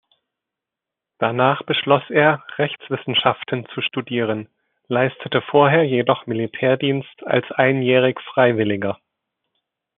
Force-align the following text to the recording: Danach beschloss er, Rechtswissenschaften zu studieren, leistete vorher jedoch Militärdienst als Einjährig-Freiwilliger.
Danach 1.19 1.61
beschloss 1.61 2.01
er, 2.09 2.43
Rechtswissenschaften 2.57 3.67
zu 3.71 3.81
studieren, 3.83 4.49
leistete 4.87 5.43
vorher 5.43 5.83
jedoch 5.87 6.25
Militärdienst 6.25 7.21
als 7.27 7.45
Einjährig-Freiwilliger. 7.51 8.99